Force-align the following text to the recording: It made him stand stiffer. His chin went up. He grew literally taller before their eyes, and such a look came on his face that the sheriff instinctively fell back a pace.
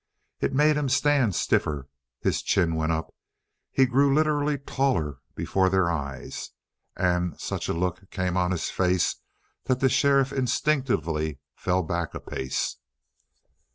It 0.39 0.51
made 0.51 0.77
him 0.77 0.89
stand 0.89 1.35
stiffer. 1.35 1.87
His 2.21 2.41
chin 2.41 2.73
went 2.73 2.91
up. 2.91 3.13
He 3.71 3.85
grew 3.85 4.11
literally 4.11 4.57
taller 4.57 5.19
before 5.35 5.69
their 5.69 5.91
eyes, 5.91 6.49
and 6.97 7.39
such 7.39 7.69
a 7.69 7.73
look 7.73 8.09
came 8.09 8.35
on 8.35 8.49
his 8.49 8.71
face 8.71 9.17
that 9.65 9.79
the 9.79 9.89
sheriff 9.89 10.33
instinctively 10.33 11.37
fell 11.55 11.83
back 11.83 12.15
a 12.15 12.19
pace. 12.19 12.77